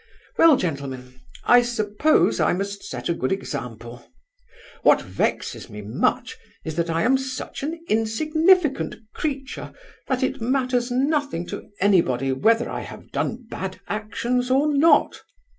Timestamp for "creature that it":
9.13-10.41